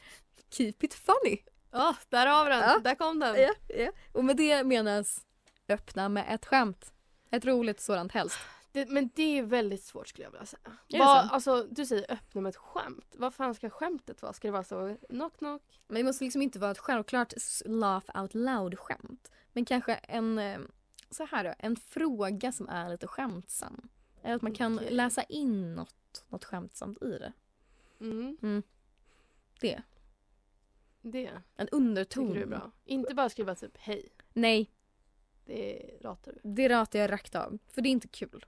[0.49, 1.37] Keep it funny.
[1.71, 2.59] Ja, där har vi den.
[2.59, 2.79] Ja.
[2.83, 3.35] Där kom den.
[3.41, 3.91] Ja, ja.
[4.11, 5.25] Och med det menas
[5.67, 6.93] öppna med ett skämt.
[7.31, 8.39] Ett roligt sådant helst.
[8.85, 10.77] Det, men det är väldigt svårt skulle jag vilja säga.
[10.87, 11.33] det Vad, så?
[11.33, 13.15] alltså, du säger öppna med ett skämt.
[13.17, 14.33] Vad fan ska skämtet vara?
[14.33, 15.79] Ska det vara så knock knock?
[15.87, 17.33] Men det måste liksom inte vara ett självklart
[17.65, 19.31] laugh out loud skämt.
[19.53, 20.59] Men kanske en, eh,
[21.09, 23.89] så här då, en fråga som är lite skämtsam.
[24.23, 24.91] Eller att man kan Okej.
[24.91, 27.33] läsa in något, något skämtsamt i det.
[27.99, 28.63] Mm,
[29.59, 29.81] Det.
[31.01, 32.33] det En underton.
[32.33, 32.71] du är bra.
[32.85, 34.09] Inte bara skriva typ hej.
[34.33, 34.71] Nej,
[35.45, 36.39] Det ratar du.
[36.43, 37.57] det ratar jag rakt av.
[37.67, 38.45] För det är inte kul.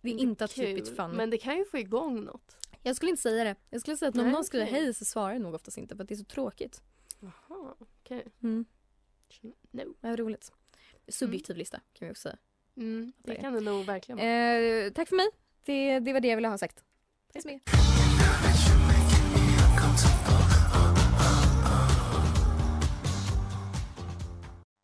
[0.00, 1.10] Det är inte att keep kul, it fun.
[1.10, 2.56] Men det kan ju få igång något.
[2.82, 3.56] Jag skulle inte säga det.
[3.70, 4.82] Jag skulle säga att om Nej, någon skriver okej.
[4.82, 6.82] hej så svarar jag nog oftast inte för att det är så tråkigt.
[7.20, 8.24] Jaha, okej.
[8.42, 8.64] Mm.
[9.70, 9.94] No.
[10.00, 10.52] Är roligt.
[11.08, 12.38] Subjektiv lista kan vi också säga.
[12.76, 13.40] Mm, det Det.
[13.40, 14.28] kan det nog verkligen vara.
[14.28, 15.28] Eh, tack för mig.
[15.64, 16.84] Det, det var det jag ville ha sagt.
[17.32, 17.72] Tack så mycket.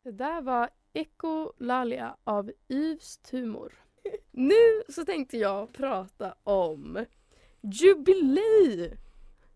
[0.02, 3.72] Det där var Ekolalia av Yves Tumor.
[4.30, 7.04] Nu så tänkte jag prata om
[7.60, 8.96] jubilee.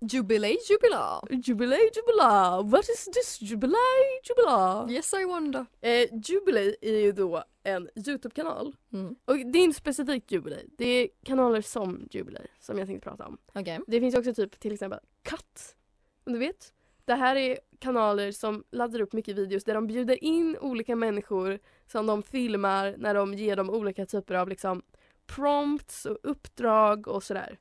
[0.01, 1.23] Jubilee jubila.
[1.31, 2.71] Jubilee, jubilee.
[2.71, 4.95] What is this jubilee, jubilee?
[4.97, 5.67] Yes I wonder.
[5.81, 8.77] Eh, jubilee är ju då en Youtube-kanal.
[8.93, 9.17] Mm.
[9.25, 10.67] Och det är inte specifikt jubilee.
[10.79, 13.39] Det är kanaler som jubilee som jag tänkte prata om.
[13.55, 13.81] Okej.
[13.87, 15.77] Det finns också typ till exempel Katt.
[16.25, 16.73] Om du vet.
[17.05, 21.59] Det här är kanaler som laddar upp mycket videos där de bjuder in olika människor
[21.87, 24.83] som de filmar när de ger dem olika typer av liksom
[25.27, 27.59] prompts och uppdrag och sådär.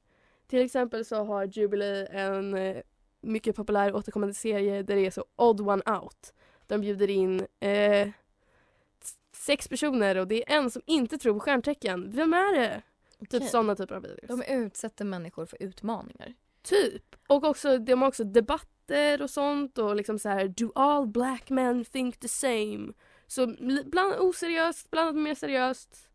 [0.47, 2.78] Till exempel så har Jubilee en eh,
[3.21, 6.34] mycket populär återkommande serie där det är så odd one out.
[6.67, 8.10] De bjuder in eh,
[9.32, 12.12] sex personer och det är en som inte tror på stjärntecken.
[12.12, 12.82] Vem är det?
[13.19, 13.47] Typ Okej.
[13.47, 14.28] sådana typer av videos.
[14.28, 16.34] De utsätter människor för utmaningar.
[16.62, 17.15] Typ.
[17.28, 21.50] Och också, de har också debatter och sånt och liksom så här Do all black
[21.50, 22.93] men think the same?
[23.28, 23.48] Så
[23.86, 26.10] bland oseriöst, bland mer seriöst.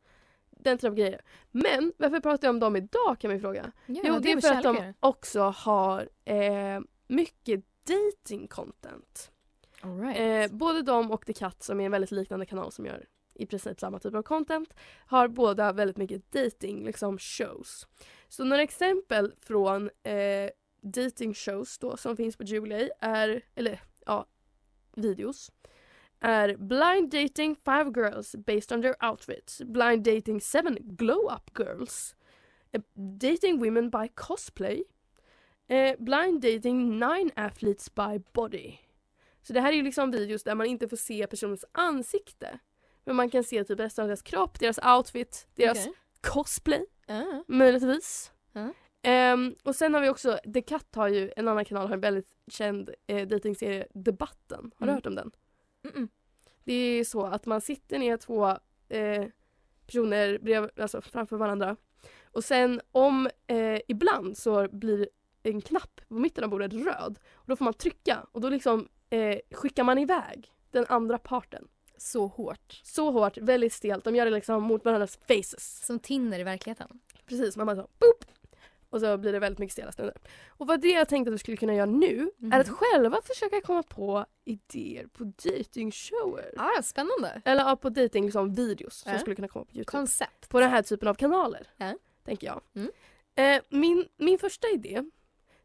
[0.51, 1.21] Den typen av grejer.
[1.51, 3.73] Men varför pratar jag om dem idag kan man fråga.
[3.87, 9.31] Ja, jo, det är med för att de också har eh, mycket dating content.
[9.83, 10.51] Right.
[10.51, 13.47] Eh, både de och The Cut som är en väldigt liknande kanal som gör i
[13.47, 14.75] princip samma typ av content
[15.07, 17.87] har båda väldigt mycket dating liksom shows.
[18.37, 24.27] Så några exempel från eh, dating shows då som finns på Jubilee är, eller ja,
[24.97, 25.53] videos
[26.21, 32.17] är Blind dating five girls based on their outfits, Blind dating seven glow up girls,
[32.73, 32.83] eh,
[33.21, 34.85] Dating women by cosplay,
[35.69, 38.77] eh, Blind dating nine athletes by body.
[39.43, 42.59] Så det här är ju liksom videos där man inte får se personens ansikte.
[43.05, 45.93] Men man kan se typ resten av deras kropp, deras outfit, deras Okej.
[46.21, 47.43] cosplay Ah.
[47.49, 48.33] möjligtvis.
[48.53, 48.73] Ja.
[49.03, 52.01] Ehm, och sen har vi också, The Cut har ju, en annan kanal har en
[52.01, 54.71] väldigt känd eh, datingserie, Debatten.
[54.77, 54.95] Har du Mm.
[54.95, 55.31] hört om den?
[55.83, 56.09] Mm-mm.
[56.65, 58.47] Det är så att man sitter ner två
[58.89, 59.25] eh,
[59.87, 61.77] personer brev, alltså framför varandra.
[62.25, 65.09] Och sen om eh, ibland så blir
[65.43, 67.19] en knapp på mitten av bordet röd.
[67.35, 71.69] Och då får man trycka och då liksom eh, skickar man iväg den andra parten.
[72.05, 72.81] Så hårt.
[72.83, 74.05] Så hårt, väldigt stelt.
[74.05, 75.87] De gör det liksom mot varandras faces.
[75.87, 77.01] Som Tinder i verkligheten.
[77.27, 78.25] Precis, man bara så boop!
[78.91, 80.15] Och så blir det väldigt mycket stela stunder.
[80.49, 83.61] Och vad det jag tänkte att vi skulle kunna göra nu är att själva försöka
[83.61, 86.55] komma på idéer på datingshower.
[86.57, 87.43] Ah, spännande.
[87.45, 89.19] Eller ja, på dating liksom videos som Ja.
[89.19, 89.99] skulle kunna komma på Youtube.
[89.99, 90.49] Koncept.
[90.49, 91.67] på den här typen av kanaler.
[91.77, 91.95] Ja.
[92.25, 92.61] Tänker jag.
[92.75, 92.91] Mm.
[93.35, 95.05] Eh, min, min första idé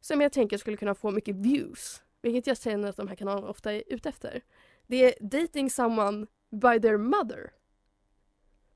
[0.02, 3.47] som jag tänker skulle kunna få mycket views, vilket jag känner att de här kanalerna
[3.47, 4.41] ofta är ute efter.
[4.89, 7.52] Det är dating someone by their mother.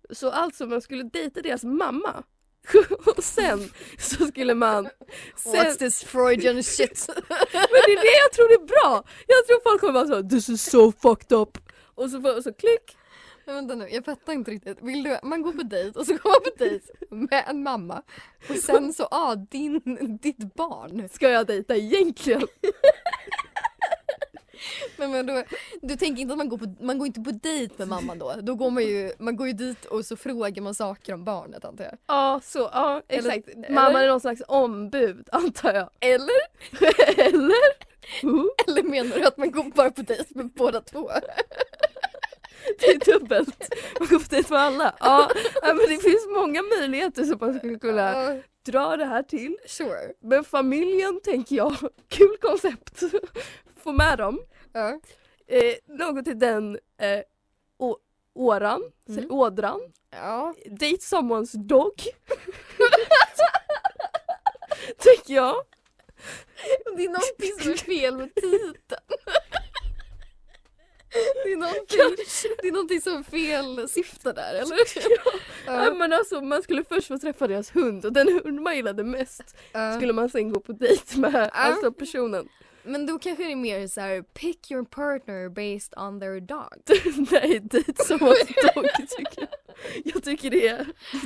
[0.10, 2.24] Så alltså man skulle dejta deras mamma.
[3.16, 4.90] och sen så skulle man...
[5.36, 7.08] Sen, What's this Freudian shit?
[7.30, 9.04] men det är det jag tror är bra!
[9.28, 11.58] Jag tror folk kommer vara så this is so fucked up.
[11.96, 12.98] Och så, och så klick.
[13.46, 14.78] Men vänta nu, jag fattar inte riktigt.
[14.82, 18.02] Vill du, man går på dejt och så går man på dejt med en mamma
[18.50, 19.82] och sen så, ah, din,
[20.22, 21.10] ditt barn.
[21.12, 22.48] Ska jag dejta egentligen?
[24.98, 25.44] Men, men då,
[25.82, 28.34] du tänker inte att man går, på, man går inte på dejt med mamman då?
[28.42, 31.66] Då går man ju, man går ju dit och så frågar man saker om barnet
[31.66, 31.98] antar jag.
[32.08, 33.48] Ja, så, ja exakt.
[33.48, 33.70] eller?
[33.70, 35.90] Mamma är någon slags ombud antar jag.
[36.00, 36.42] Eller?
[37.18, 37.94] Eller?
[38.24, 41.12] Uh, Eller menar du att man går bara på dejt med båda två?
[42.80, 43.74] det är dubbelt.
[44.00, 44.96] Man går på dejt med alla.
[45.00, 45.30] Ja,
[45.62, 49.58] men det finns många möjligheter som man skulle kunna dra det här till.
[49.68, 50.14] sure.
[50.22, 51.76] Men familjen tänker jag,
[52.10, 53.04] kul koncept.
[53.84, 54.40] Få med dem.
[54.74, 55.00] Ja.
[55.48, 57.20] Eh, något till den eh,
[57.78, 57.98] å-
[58.34, 59.32] åran, Mm.
[59.32, 59.80] ådran.
[60.12, 60.54] ja.
[60.66, 61.94] Date someone's dog.
[64.98, 65.56] tänker jag.
[66.96, 69.02] Det är någonting som är fel med titeln.
[71.44, 72.26] Det är någonting,
[72.62, 74.78] det är någonting som fel syftar där eller?
[75.66, 75.94] Ja.
[75.94, 79.56] men alltså, man skulle först få träffa deras hund och den hund man gillade mest
[79.72, 79.96] Ja.
[79.96, 82.50] skulle man sen gå på dejt med alltså personen.
[82.86, 86.74] Men då kanske det är mer så här: pick your partner based on their dog.
[87.32, 88.86] Nej, dejt som åt dog
[89.18, 89.48] tycker jag.
[90.04, 90.86] Jag tycker det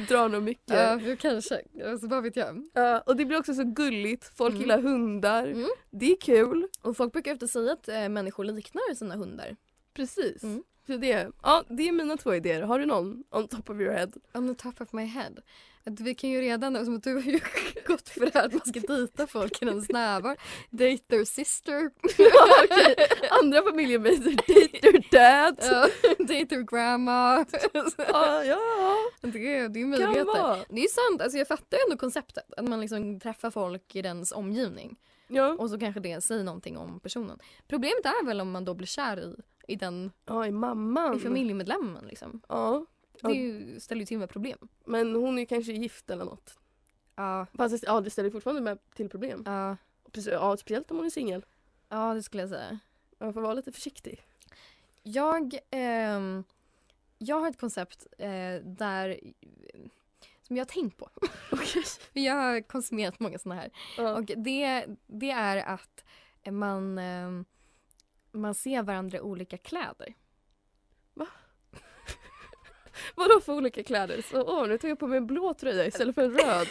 [0.09, 0.73] drar nog mycket.
[0.75, 1.61] Ja, uh, kanske.
[1.85, 2.69] Alltså, vad vet jag.
[2.73, 4.61] Ja, och det blir också så gulligt, folk Mm.
[4.61, 5.47] gillar hundar.
[5.47, 5.69] Mm.
[5.89, 6.67] Det är kul.
[6.81, 9.55] Och folk brukar ofta säga att eh, människor liknar sina hundar.
[9.93, 10.43] Precis.
[10.43, 10.63] Mm.
[10.87, 12.61] Så det, ja, det är mina två idéer.
[12.61, 14.11] Har du någon on top of your head?
[14.33, 15.31] On the top of my head.
[15.83, 17.39] Att vi kan ju redan, som att du har ju
[17.85, 20.35] gått för det här att man ska dejta folk i ens närvaro.
[20.69, 21.91] Date their sister.
[22.03, 22.95] Okej,
[23.41, 25.57] Andra familjemedlemmar, date your dad.
[25.61, 25.87] Ja,
[26.19, 27.45] date their grandma.
[27.97, 28.95] Ja, ja.
[29.21, 30.75] Det är, det är möjligheter.
[30.75, 32.53] Det är sant, alltså jag fattar ändå konceptet.
[32.57, 34.97] Att man liksom träffar folk i dens omgivning.
[35.27, 35.55] Ja.
[35.59, 37.39] Och så kanske det säger någonting om personen.
[37.67, 39.35] Problemet är väl om man då blir kär i,
[39.67, 41.15] i den ja, i mamman.
[41.17, 42.41] i familjemedlemmen liksom.
[42.49, 42.85] Ja.
[43.21, 44.57] Det ju, ställer ju till med problem.
[44.85, 46.59] Men hon är kanske gift eller något.
[47.15, 49.43] Ja, Fast ja, det ställer fortfarande med till problem.
[49.45, 49.77] ja,
[50.31, 51.45] Ja, speciellt om hon är singel.
[51.89, 52.79] ja det skulle jag säga.
[53.19, 54.23] Man får vara lite försiktig.
[55.03, 56.43] Jag, ehm,
[57.17, 59.19] jag har ett koncept eh, där
[60.41, 61.09] som jag har tänkt på.
[62.13, 63.69] För jag har konsumerat många såna här.
[63.97, 64.15] Ja.
[64.17, 66.03] Och det, det är att
[66.51, 67.45] man, ehm,
[68.37, 70.13] man ser varandra i olika kläder.
[73.15, 74.21] Vadå för olika kläder?
[74.21, 76.67] Så, åh, nu tog jag på mig en blå tröja istället för en röd.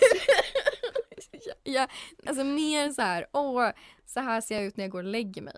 [1.31, 1.89] ja, ja,
[2.27, 3.69] alltså mer så här, åh,
[4.07, 5.57] så här ser jag ut när jag går och lägger mig.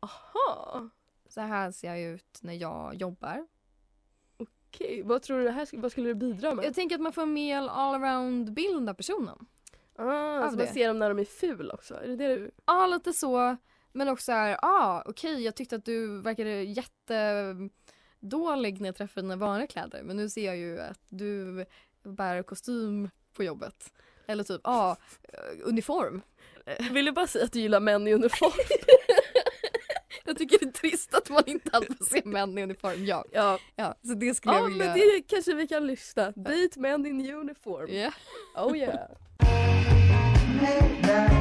[0.00, 0.88] Aha.
[1.28, 3.46] Så här ser jag ut när jag jobbar.
[4.36, 6.64] Okej, vad tror du det här vad skulle det bidra med?
[6.64, 9.46] Jag tänker att man får en mer all-around bild av personen.
[9.98, 10.66] ah, av så man det.
[10.72, 11.94] ser dem när de är ful också?
[11.94, 12.50] Är det det du...
[12.66, 13.56] Ja, lite så.
[13.96, 19.36] Men också här, ah, okej, jag tyckte att du verkade jättedålig när jag träffade dina
[19.36, 20.02] vanliga kläder.
[20.02, 21.64] Men nu ser jag ju att du
[22.02, 23.92] bär kostym på jobbet.
[24.26, 26.22] Eller typ, ah, eh, uniform.
[26.90, 28.52] Vill du bara säga att du gillar män i uniform?
[30.24, 33.04] Jag tycker det är trist att man inte alltid får se män i uniform.
[33.04, 33.58] Ja, ja.
[33.76, 34.84] ja så det skulle Ja jag vilja.
[34.86, 36.30] men det kanske vi kan lyssna.
[36.30, 37.90] Date män in uniform.
[37.90, 38.12] Ja.
[38.56, 39.10] Oh yeah.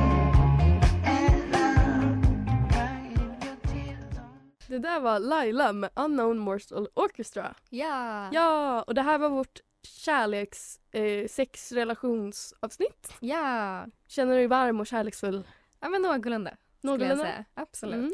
[4.75, 7.55] Det där var Laila med Unknown Morsel Orchestra.
[7.69, 8.29] Ja.
[8.33, 13.13] Ja, och det här var vårt kärleks eh, sexrelationsavsnitt.
[13.19, 13.85] ja.
[14.07, 15.47] Känner du dig varm och kärleksfull?
[15.79, 16.49] Ja men någorlunda.
[16.77, 17.23] skulle jag Någorlunda?
[17.23, 17.45] säga.
[17.53, 17.95] Absolut.
[17.95, 18.13] Mm.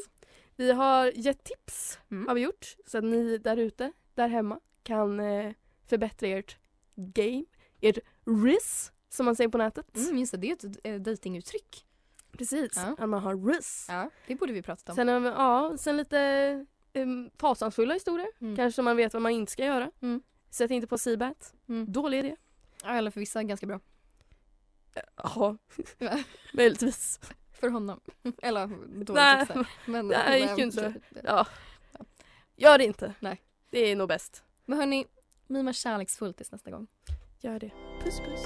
[0.55, 2.27] Vi har gett tips Mm.
[2.27, 5.53] har vi gjort så att ni där ute, där hemma kan eh,
[5.89, 6.57] förbättra ert
[6.95, 7.45] game,
[7.81, 7.97] ert
[8.45, 9.97] riz som man säger på nätet.
[9.97, 11.85] Mm, just det, det är ett äh, dejtinguttryck.
[12.31, 12.95] Precis, Ja.
[13.03, 13.85] att man har riz.
[13.89, 14.95] Ja, det borde vi prata om.
[14.95, 18.27] Sen, ja, sen lite um, fasansfulla historier.
[18.41, 18.55] Mm.
[18.55, 19.91] Kanske man vet vad man inte ska göra.
[20.01, 20.21] Mm.
[20.49, 21.53] Sätt inte på Seabat.
[21.69, 21.91] Mm.
[21.91, 22.35] Dålig idé.
[22.83, 23.79] Ja, eller för vissa ganska bra.
[25.15, 25.57] Ja,
[25.97, 26.17] Ja.
[26.53, 27.19] möjligtvis.
[27.53, 27.99] För honom.
[28.41, 29.41] Eller dåligt Nej.
[29.41, 29.65] också.
[29.85, 30.93] Men, Nej, men- gick ju inte.
[31.23, 31.47] Ja.
[32.55, 33.13] Gör det inte.
[33.19, 33.41] Nej.
[33.69, 34.43] Det är nog bäst.
[34.65, 35.05] Men hörni,
[35.47, 36.87] mima kärleksfullt tills nästa gång.
[37.39, 37.71] Gör det.
[38.03, 38.45] Puss puss.